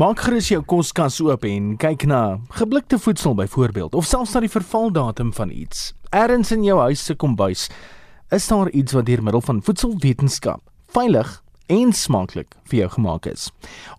Maak 0.00 0.22
gerus 0.24 0.46
jou 0.48 0.62
koskas 0.64 1.18
oop 1.20 1.42
en 1.44 1.74
kyk 1.76 2.06
na 2.08 2.38
geblikte 2.56 2.96
voedsel 2.96 3.34
byvoorbeeld 3.36 3.92
of 3.98 4.06
selfs 4.08 4.32
na 4.32 4.40
die 4.40 4.48
vervaldatum 4.48 5.28
van 5.36 5.50
iets. 5.52 5.90
Ergens 6.08 6.54
in 6.56 6.62
jou 6.64 6.78
huis 6.80 7.02
se 7.04 7.12
kombuis 7.20 7.66
is 8.32 8.46
daar 8.48 8.70
iets 8.72 8.96
wat 8.96 9.04
deur 9.10 9.20
middel 9.20 9.44
van 9.44 9.60
voedselwetenskap 9.60 10.62
veilig 10.96 11.34
en 11.70 11.92
smaaklik 11.94 12.56
vir 12.70 12.82
jou 12.82 12.88
gemaak 12.96 13.28
is. 13.30 13.48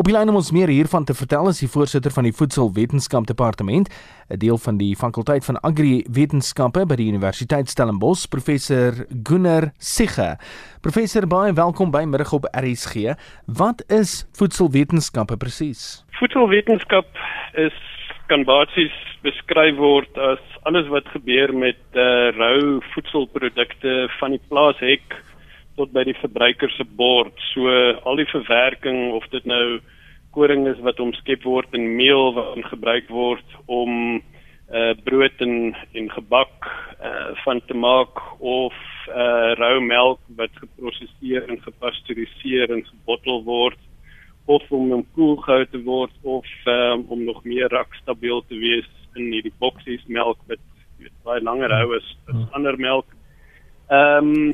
Op 0.00 0.08
die 0.08 0.14
lyn 0.16 0.30
om 0.32 0.38
ons 0.40 0.50
meer 0.56 0.70
hiervan 0.72 1.04
te 1.04 1.16
vertel 1.16 1.50
is 1.50 1.60
die 1.60 1.68
voorsitter 1.68 2.12
van 2.14 2.24
die 2.24 2.32
Voedselwetenskap 2.32 3.28
Departement, 3.28 3.88
'n 4.30 4.38
deel 4.38 4.58
van 4.58 4.78
die 4.78 4.96
fakulteit 4.96 5.44
van 5.44 5.60
Agri-wetenskappe 5.60 6.86
by 6.86 6.96
die 6.96 7.08
Universiteit 7.08 7.68
Stellenbosch, 7.68 8.26
professor 8.28 8.92
Gunnar 9.22 9.72
Sigge. 9.78 10.38
Professor, 10.80 11.26
baie 11.26 11.52
welkom 11.52 11.90
by 11.90 12.04
middag 12.04 12.32
op 12.32 12.48
RSG. 12.52 13.14
Wat 13.46 13.84
is 13.88 14.26
voedselwetenskappe 14.32 15.36
presies? 15.36 16.04
Voedselwetenskap 16.18 17.06
is 17.54 17.74
kan 18.28 18.44
basies 18.44 18.92
beskryf 19.22 19.76
word 19.76 20.18
as 20.18 20.38
alles 20.62 20.88
wat 20.88 21.08
gebeur 21.08 21.54
met 21.54 21.80
uh, 21.94 22.28
rou 22.36 22.80
voedselprodukte 22.92 24.08
van 24.20 24.30
die 24.30 24.44
plaashek 24.48 25.16
tot 25.78 25.92
by 25.94 26.04
die 26.08 26.16
verbruiker 26.18 26.70
se 26.74 26.84
bord. 26.98 27.34
So 27.54 27.70
al 28.04 28.20
die 28.20 28.28
verwerking 28.32 29.14
of 29.16 29.26
dit 29.32 29.46
nou 29.48 29.78
koring 30.36 30.66
is 30.68 30.80
wat 30.84 31.00
omskep 31.00 31.46
word 31.48 31.72
in 31.78 31.96
meel 31.96 32.34
wat 32.36 32.66
gebruik 32.72 33.08
word 33.08 33.56
om 33.66 34.20
uh 34.68 34.92
brood 35.04 35.40
en 35.40 35.72
en 35.96 36.10
gebak 36.12 36.66
uh 37.00 37.30
van 37.44 37.62
te 37.66 37.74
maak 37.74 38.20
of 38.38 38.74
uh 39.08 39.54
rou 39.56 39.80
melk 39.80 40.20
wat 40.36 40.52
geprosesseer 40.60 41.48
en 41.48 41.62
gepasteuriseer 41.64 42.74
en 42.76 42.84
gebottel 42.84 43.40
word 43.46 43.80
of 44.44 44.64
om 44.72 44.92
om 44.92 45.06
koel 45.16 45.36
gehou 45.44 45.64
te 45.72 45.80
word 45.84 46.12
of 46.22 46.46
um, 46.66 47.04
om 47.08 47.24
nog 47.24 47.44
meer 47.44 47.68
rakstabiel 47.72 48.44
te 48.48 48.56
wees 48.60 48.88
in 49.16 49.32
hierdie 49.32 49.54
boksies 49.64 50.04
melk 50.06 50.40
wat 50.52 50.60
weet 50.98 51.14
baie 51.24 51.42
langer 51.44 51.72
hou 51.72 51.94
as, 51.96 52.08
as 52.28 52.34
hmm. 52.34 52.48
ander 52.56 52.78
melk. 52.88 53.14
Ehm 53.88 54.34
um, 54.34 54.52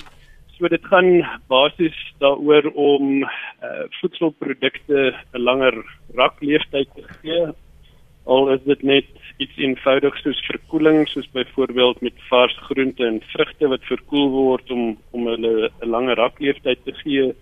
So 0.54 0.68
dit 0.70 0.84
gaan 0.86 1.24
basies 1.50 1.96
daaroor 2.22 2.68
om 2.78 3.22
uh, 3.22 3.84
voedselprodukte 4.00 5.14
'n 5.34 5.42
langer 5.42 5.74
rakleeftyd 6.14 6.88
te 6.94 7.04
gee. 7.20 7.46
Al 8.24 8.52
is 8.52 8.62
dit 8.64 8.82
net 8.82 9.08
iets 9.36 9.56
eenvoudigs 9.56 10.22
soos 10.22 10.44
verkoeling, 10.46 11.08
soos 11.08 11.26
byvoorbeeld 11.32 12.00
met 12.00 12.14
vars 12.28 12.56
groente 12.68 13.06
en 13.06 13.20
vrugte 13.34 13.68
wat 13.68 13.90
verkoel 13.90 14.30
word 14.30 14.70
om 14.70 14.96
om 15.10 15.26
hulle 15.26 15.70
'n 15.82 15.90
langer 15.90 16.16
rakleeftyd 16.16 16.84
te 16.84 16.94
gee 17.02 17.34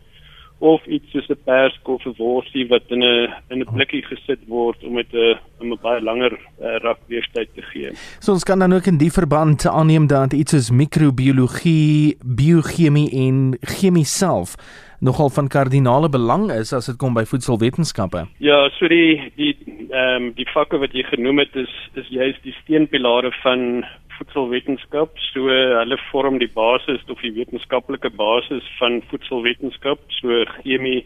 of 0.62 0.86
iets 0.86 1.10
soos 1.10 1.28
'n 1.28 1.38
perskof 1.44 2.06
of 2.06 2.18
'n 2.18 2.22
worsie 2.22 2.66
wat 2.68 2.86
in 2.88 3.02
'n 3.02 3.34
in 3.50 3.60
'n 3.60 3.72
blikkie 3.74 4.02
gesit 4.02 4.38
word 4.46 4.84
om 4.84 4.94
dit 4.94 5.12
'n 5.12 5.38
om 5.60 5.72
'n 5.72 5.78
baie 5.82 6.00
langer 6.00 6.32
uh, 6.32 6.76
rakweeftyd 6.86 7.48
te 7.54 7.62
gee. 7.62 7.90
So 8.20 8.32
ons 8.32 8.44
kan 8.44 8.58
dan 8.58 8.72
ook 8.72 8.86
in 8.86 8.98
die 8.98 9.12
verband 9.12 9.66
aanneem 9.66 10.06
dat 10.06 10.32
iets 10.32 10.52
soos 10.52 10.70
microbiologie, 10.70 12.16
biochemie 12.24 13.10
en 13.10 13.56
chemie 13.60 14.04
self 14.04 14.54
nogal 15.02 15.30
van 15.30 15.48
kardinale 15.48 16.08
belang 16.08 16.50
is 16.52 16.72
as 16.72 16.86
dit 16.86 16.96
kom 16.96 17.14
by 17.14 17.24
voedselwetenskappe. 17.26 18.26
Ja, 18.38 18.58
so 18.78 18.88
die 18.88 19.32
die 19.36 19.56
ehm 19.90 20.28
um, 20.28 20.32
die 20.38 20.46
vakke 20.54 20.78
wat 20.78 20.94
jy 20.94 21.02
genoem 21.10 21.42
het 21.42 21.56
is 21.56 21.72
is 21.98 22.08
juist 22.08 22.42
die 22.46 22.54
steunpilare 22.62 23.32
van 23.42 23.84
voedselwetenskap. 24.18 25.18
So 25.32 25.48
hulle 25.48 25.98
vorm 26.10 26.38
die 26.38 26.50
basis 26.50 27.02
of 27.08 27.20
die 27.20 27.34
wetenskaplike 27.34 28.10
basis 28.10 28.66
van 28.78 29.02
voedselwetenskap, 29.10 29.98
so 30.20 30.44
chemie, 30.58 31.04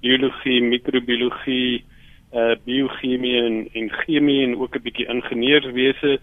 biologie, 0.00 0.60
microbiologie, 0.62 1.84
uh 2.32 2.54
biochemie 2.64 3.36
en 3.42 3.68
en 3.74 3.90
chemie 3.90 4.42
en 4.44 4.54
ook 4.60 4.76
'n 4.76 4.82
bietjie 4.82 5.06
ingenieurswese 5.06 6.20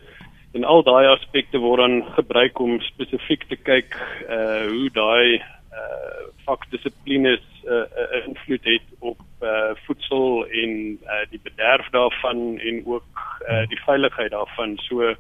en 0.54 0.64
al 0.64 0.84
daai 0.84 1.06
aspekte 1.08 1.58
word 1.58 1.80
dan 1.80 2.04
gebruik 2.16 2.60
om 2.60 2.80
spesifiek 2.80 3.44
te 3.50 3.56
kyk 3.56 3.92
uh 4.30 4.64
hoe 4.72 4.90
daai 4.94 5.36
uh 5.36 6.24
vakdissiplines 6.46 7.44
'n 7.68 7.74
uh, 7.74 7.84
uh, 8.04 8.28
invloed 8.28 8.64
het 8.64 8.88
op 9.00 9.20
uh 9.42 9.76
voedsel 9.86 10.48
en 10.48 10.72
uh 11.04 11.26
die 11.30 11.40
bederf 11.44 11.88
daarvan 11.92 12.60
en 12.60 12.84
ook 12.86 13.12
uh 13.50 13.68
die 13.68 13.82
veiligheid 13.86 14.32
daarvan. 14.32 14.78
So 14.78 15.16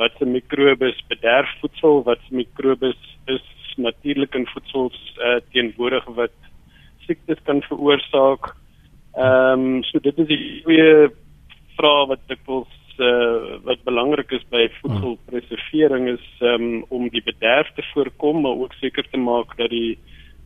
wat 0.00 0.16
se 0.18 0.26
mikrobes 0.26 0.98
bederf 1.12 1.50
voedsel, 1.60 2.02
wat 2.08 2.20
se 2.26 2.34
mikrobes 2.34 3.00
is 3.28 3.46
natuurlik 3.76 4.34
in 4.34 4.46
voedsels 4.46 4.98
uh, 5.18 5.38
teenwoordig 5.52 6.04
wat 6.16 6.36
siektes 7.06 7.40
kan 7.44 7.62
veroorsaak. 7.68 8.54
Ehm 9.14 9.66
um, 9.66 9.82
so 9.84 9.98
dit 9.98 10.18
is 10.18 10.28
die 10.30 10.42
twee 10.62 11.08
vrae 11.76 12.06
wat 12.12 12.34
ek 12.36 12.44
wil 12.46 12.64
uh, 13.00 13.58
wat 13.64 13.82
belangrik 13.88 14.32
is 14.36 14.44
by 14.52 14.66
voedselpreservering 14.80 16.08
is 16.14 16.26
um, 16.52 16.84
om 16.88 17.08
die 17.12 17.22
bederf 17.24 17.70
te 17.74 17.84
voorkom 17.92 18.42
maar 18.44 18.64
ook 18.64 18.76
seker 18.80 19.06
te 19.10 19.20
maak 19.20 19.56
dat 19.58 19.72
die 19.72 19.98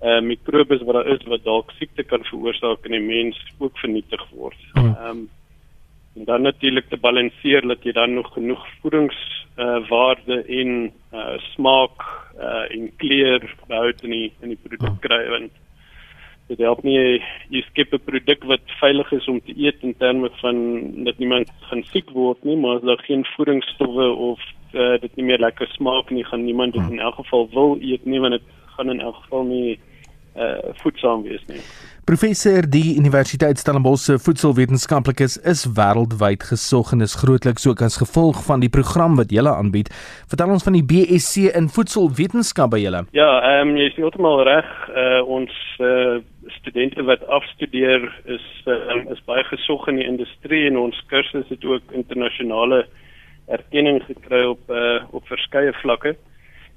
uh, 0.03 0.21
mikrobes 0.23 0.83
wat 0.87 1.01
daar 1.01 1.13
is 1.15 1.25
wat 1.31 1.45
dalk 1.45 1.73
siekte 1.79 2.07
kan 2.07 2.25
veroorsaak 2.31 2.87
in 2.89 2.97
die 2.99 3.07
mens 3.07 3.41
ook 3.59 3.79
vernietig 3.83 4.29
word. 4.31 4.61
Hmm. 4.75 4.93
Ehm 4.95 5.11
um, 5.17 5.25
en 6.17 6.25
dan 6.25 6.43
natuurlik 6.43 6.89
te 6.89 6.97
balanseer 6.97 7.67
dat 7.67 7.83
jy 7.83 7.93
dan 7.93 8.15
nog 8.15 8.33
genoeg 8.33 8.63
voedings 8.81 9.19
uh, 9.59 9.89
waarde 9.89 10.43
en 10.43 10.93
uh, 11.13 11.39
smaak 11.55 12.07
uh, 12.39 12.65
en 12.71 12.91
kleur 12.97 13.55
behou 13.67 13.93
in 14.03 14.11
die 14.11 14.33
in 14.41 14.55
die 14.55 14.61
produk 14.63 15.01
kry 15.01 15.23
want 15.33 15.53
dit 16.49 16.61
help 16.61 16.83
nie 16.85 16.99
jy 17.51 17.63
skep 17.71 17.95
'n 17.95 18.05
produk 18.11 18.45
wat 18.45 18.77
veilig 18.81 19.13
is 19.13 19.29
om 19.29 19.41
te 19.41 19.55
eet 19.57 19.83
in 19.83 19.97
terme 19.97 20.31
van 20.43 20.59
dat 21.05 21.19
niemand 21.19 21.51
gaan 21.71 21.83
siek 21.93 22.11
word 22.11 22.45
nie 22.45 22.57
maar 22.57 22.77
as 22.77 22.87
daar 22.91 23.03
geen 23.09 23.25
voedingsstowwe 23.37 24.09
of 24.31 24.41
uh, 24.73 24.99
dit 25.01 25.17
nie 25.17 25.25
meer 25.25 25.39
lekker 25.39 25.67
smaak 25.67 26.11
nie 26.11 26.25
gaan 26.25 26.45
niemand 26.45 26.73
dit 26.75 26.91
in 26.91 27.01
elk 27.01 27.15
geval 27.15 27.49
wil 27.51 27.79
eet 27.81 28.05
nie 28.05 28.21
want 28.21 28.39
dit 28.39 28.47
gaan 28.77 28.91
in 28.91 29.01
elk 29.01 29.17
geval 29.23 29.45
nie 29.45 29.73
uh, 29.73 29.94
voedsaam 30.83 31.23
wees 31.23 31.43
nie. 31.47 31.61
Professor 32.05 32.67
die 32.69 32.99
Universiteit 32.99 33.57
Stellenbosch 33.59 34.03
se 34.05 34.19
voedselwetenskaplikes 34.21 35.39
is 35.51 35.63
wêreldwyd 35.79 36.43
gesog 36.45 36.91
en 36.93 37.01
is 37.01 37.15
grootliks 37.17 37.65
ook 37.65 37.81
as 37.87 37.97
gevolg 37.97 38.43
van 38.45 38.61
die 38.61 38.69
program 38.69 39.17
wat 39.17 39.33
julle 39.33 39.49
aanbied. 39.49 39.89
Vertel 40.29 40.53
ons 40.53 40.67
van 40.67 40.77
die 40.77 40.85
BSc 40.85 41.49
in 41.57 41.71
voedselwetenskap 41.73 42.75
by 42.75 42.83
julle. 42.83 43.01
Ja, 43.17 43.31
ehm 43.41 43.71
um, 43.71 43.79
jy 43.81 43.89
is 43.89 43.97
heeltemal 43.97 44.43
reg. 44.45 44.69
Uh, 44.93 45.23
ons 45.39 45.57
uh, 45.81 46.19
studente 46.59 47.07
wat 47.09 47.25
afstudeer 47.39 48.05
is 48.37 48.47
uh, 48.69 49.01
is 49.17 49.25
baie 49.25 49.49
gesog 49.49 49.89
in 49.89 50.03
die 50.03 50.09
industrie 50.11 50.67
en 50.69 50.77
ons 50.85 51.01
kursus 51.09 51.49
het 51.49 51.65
ook 51.65 51.97
internasionale 51.97 52.85
erkenning 53.49 54.03
gekry 54.05 54.45
op 54.53 54.69
uh, 54.69 55.01
op 55.17 55.25
verskeie 55.33 55.73
vlakke. 55.81 56.19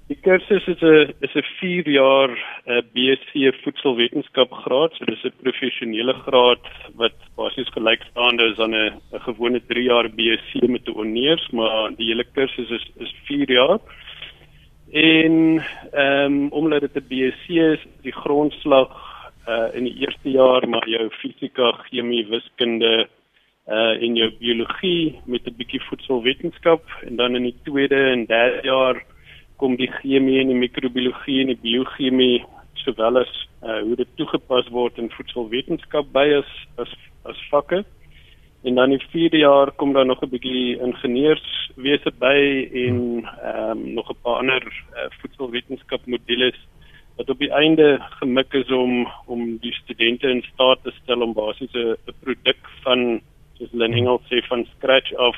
Die 0.07 0.16
kursus 0.23 0.63
is 0.72 0.81
'n 0.81 1.13
is 1.19 1.34
'n 1.35 1.44
4 1.59 1.90
jaar 1.91 2.31
uh, 2.31 2.81
BSc 2.95 3.34
voedselwetenskap 3.63 4.51
graad, 4.63 4.94
so 4.95 5.06
dis 5.06 5.25
'n 5.25 5.34
professionele 5.44 6.13
graad 6.25 6.63
wat 6.95 7.18
basies 7.35 7.68
gelykstaande 7.75 8.46
is 8.51 8.59
aan 8.59 8.75
'n 8.75 9.01
'n 9.12 9.19
gewone 9.28 9.59
3 9.67 9.84
jaar 9.84 10.07
BSc 10.07 10.63
met 10.75 10.88
'n 10.88 10.96
honeurs, 10.96 11.50
maar 11.51 11.91
die 11.97 12.07
hele 12.07 12.23
kursus 12.23 12.69
is 12.69 12.85
is 13.03 13.12
4 13.28 13.51
jaar. 13.51 13.79
En 14.91 15.59
ehm 15.91 16.31
um, 16.31 16.47
omdat 16.51 16.81
dit 16.81 16.96
'n 16.96 17.07
BSc 17.12 17.50
is, 17.50 17.84
die 18.01 18.16
grondslag 18.23 18.91
uh 19.47 19.75
in 19.75 19.84
die 19.84 19.97
eerste 20.03 20.29
jaar 20.31 20.69
maar 20.69 20.88
jou 20.90 21.09
fisika, 21.09 21.72
chemie, 21.72 22.28
wiskunde 22.28 23.07
uh 23.67 24.01
in 24.01 24.16
jou 24.16 24.31
biologie 24.40 25.19
met 25.25 25.44
'n 25.46 25.57
bietjie 25.57 25.84
voedselwetenskap 25.90 26.84
en 27.03 27.16
dan 27.16 27.35
in 27.35 27.44
die 27.44 27.59
tweede 27.63 28.00
en 28.16 28.25
derde 28.25 28.63
jaar 28.63 29.03
kom 29.57 29.75
die 29.75 29.90
chemie 30.00 30.40
en 30.41 30.51
die 30.53 30.62
microbiologie 30.62 31.41
en 31.41 31.51
die 31.53 31.62
biochemie 31.62 32.45
sowel 32.84 33.22
as 33.23 33.34
uh, 33.63 33.81
hoe 33.81 33.95
dit 34.00 34.09
toegepas 34.19 34.69
word 34.73 34.97
in 35.01 35.12
voedselwetenskap 35.16 36.09
by 36.13 36.25
as 36.40 36.50
as 36.84 36.94
as 37.28 37.40
vakke. 37.51 37.84
En 38.63 38.75
dan 38.75 38.91
in 38.91 39.03
4 39.11 39.35
jaar 39.35 39.72
kom 39.72 39.93
daar 39.93 40.05
nog 40.05 40.22
'n 40.22 40.29
bietjie 40.29 40.79
ingenieurswese 40.79 42.11
by 42.20 42.40
en 42.85 42.97
ehm 43.43 43.72
um, 43.72 43.93
nog 43.93 44.09
'n 44.09 44.22
paar 44.23 44.40
ander 44.41 44.64
uh, 44.64 45.09
voedselwetenskap 45.22 46.05
modules 46.05 46.58
wat 47.17 47.29
op 47.29 47.40
die 47.40 47.52
einde 47.52 47.97
gemik 48.20 48.53
is 48.53 48.72
om 48.72 49.08
om 49.26 49.58
die 49.58 49.73
studente 49.73 50.29
in 50.29 50.43
staat 50.53 50.84
te 50.84 50.91
stel 51.02 51.22
om 51.22 51.34
basies 51.34 51.73
'n 51.73 51.97
produk 52.22 52.61
van 52.84 53.22
soos 53.58 53.72
hulle 53.72 53.85
in 53.85 53.93
Engels 53.93 54.26
sê 54.29 54.41
van 54.47 54.67
scratch 54.76 55.14
af 55.14 55.37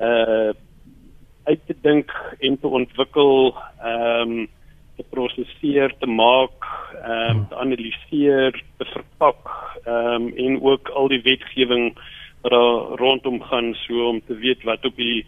uh 0.00 0.52
uit 1.50 1.66
te 1.66 1.76
dink 1.82 2.14
en 2.38 2.58
te 2.60 2.72
ontwikkel, 2.80 3.54
ehm 3.82 4.38
um, 4.38 4.48
te 5.00 5.06
prosesseer, 5.14 5.94
te 5.98 6.06
maak, 6.06 6.66
ehm 7.00 7.36
um, 7.36 7.44
te 7.48 7.58
analiseer, 7.64 8.56
te 8.78 8.86
verpak, 8.94 9.52
ehm 9.84 10.14
um, 10.14 10.32
en 10.44 10.62
ook 10.62 10.90
al 11.00 11.08
die 11.12 11.22
wetgewing 11.26 11.92
wat 12.42 12.52
daar 12.52 12.98
rondom 13.00 13.40
gaan 13.48 13.74
so 13.84 14.08
om 14.08 14.20
te 14.26 14.36
weet 14.44 14.64
wat 14.68 14.84
op 14.84 14.96
die 14.96 15.26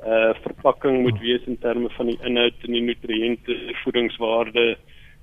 uh 0.00 0.32
verpakking 0.42 1.02
moet 1.04 1.18
wees 1.20 1.44
in 1.44 1.58
terme 1.60 1.90
van 1.96 2.08
die 2.08 2.18
inhoud 2.24 2.62
en 2.64 2.72
die 2.72 2.86
nutriënte, 2.88 3.56
voedingswaarde, 3.82 4.66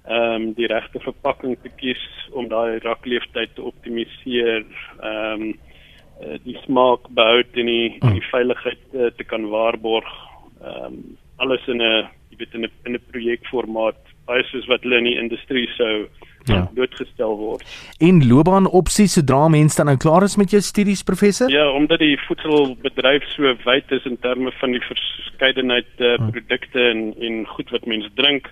ehm 0.05 0.35
um, 0.35 0.51
die 0.59 0.69
regte 0.69 1.01
verpakking 1.05 1.57
te 1.63 1.71
kies 1.81 2.03
om 2.31 2.49
daai 2.53 2.77
rakleeftyd 2.85 3.55
te 3.55 3.65
optimaliseer. 3.71 4.65
Ehm 5.01 5.49
um, 5.49 5.55
die 6.43 6.57
smaak 6.63 7.03
behou 7.13 7.43
en 7.43 7.67
die 7.69 7.97
die 8.01 8.23
veiligheid 8.31 8.93
uh, 8.93 9.09
te 9.17 9.23
kan 9.23 9.49
waarborg. 9.51 10.09
Ehm 10.61 10.85
um, 10.85 11.17
alles 11.37 11.67
in 11.67 11.81
'n 11.81 12.07
jy 12.29 12.37
weet 12.37 12.53
in 12.53 12.65
'n 12.65 12.71
in 12.85 12.93
'n 12.95 13.03
projekformaat, 13.11 13.99
baie 14.25 14.43
soos 14.43 14.65
wat 14.67 14.81
hulle 14.81 14.97
in 14.97 15.03
die 15.03 15.19
industrie 15.19 15.67
sou 15.77 16.07
ja. 16.47 16.69
doodgestel 16.73 17.37
word. 17.37 17.63
En 17.99 18.27
loopbaan 18.27 18.69
opsies 18.69 19.13
sodra 19.13 19.47
mense 19.47 19.77
dan 19.77 19.85
nou 19.85 19.97
klaar 19.97 20.23
is 20.23 20.37
met 20.37 20.51
jou 20.51 20.61
studies 20.61 21.03
professor? 21.03 21.49
Ja, 21.49 21.69
omdat 21.71 21.99
die 21.99 22.17
voedselbedryf 22.27 23.23
so 23.35 23.55
wyd 23.65 23.91
is 23.91 24.05
in 24.05 24.17
terme 24.19 24.51
van 24.51 24.71
die 24.71 24.81
verskeidenheid 24.81 25.91
uh, 25.97 26.15
produkte 26.31 26.89
en 26.89 27.13
en 27.19 27.45
goed 27.45 27.69
wat 27.69 27.85
mense 27.85 28.09
drink, 28.15 28.51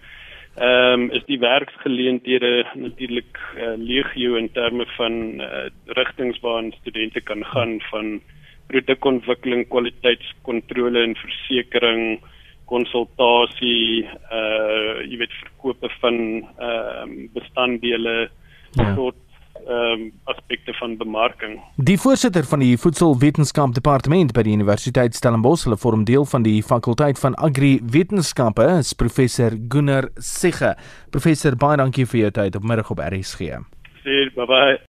ehm 0.56 1.02
um, 1.02 1.12
is 1.12 1.26
die 1.26 1.40
werksgeleenthede 1.40 2.66
natuurlik 2.76 3.40
uh, 3.58 3.74
legio 3.78 4.36
in 4.36 4.52
terme 4.52 4.86
van 4.98 5.42
uh, 5.42 5.68
rigtings 5.86 6.40
waarna 6.40 6.72
studente 6.82 7.22
kan 7.22 7.44
gaan 7.46 7.80
van 7.92 8.22
produkontwikkeling, 8.72 9.68
kwaliteitskontrole 9.70 11.04
en 11.04 11.20
versekerings 11.20 12.32
konsultasie 12.70 14.06
uh 14.34 15.04
jy 15.06 15.20
weet 15.22 15.38
verkope 15.42 15.92
van 16.02 16.18
ehm 16.42 17.14
uh, 17.14 17.28
bestanddele 17.36 18.16
ja. 18.26 18.88
tot 18.98 19.16
ehm 19.66 20.02
um, 20.02 20.12
aspekte 20.24 20.74
van 20.80 20.98
bemarking. 20.98 21.60
Die 21.76 21.98
voorsitter 21.98 22.46
van 22.46 22.60
die 22.60 22.78
Voedselwetenskap 22.78 23.74
Departement 23.74 24.34
by 24.34 24.44
die 24.46 24.54
Universiteit 24.54 25.16
Stellenbosch, 25.18 25.66
hulle 25.66 25.78
vorm 25.78 26.04
deel 26.06 26.26
van 26.26 26.46
die 26.46 26.62
fakulteit 26.64 27.22
van 27.22 27.36
Agri 27.36 27.80
Wetenskappe, 27.82 28.68
is 28.82 28.94
professor 28.94 29.58
Gunnar 29.70 30.10
Sigge. 30.18 30.76
Professor, 31.10 31.58
baie 31.58 31.82
dankie 31.82 32.06
vir 32.06 32.26
jou 32.26 32.34
tyd 32.42 32.60
op 32.60 32.68
middag 32.68 32.92
op 32.94 33.02
RSG. 33.02 33.64
Sê 34.04 34.28
bye 34.36 34.46
bye. 34.46 34.86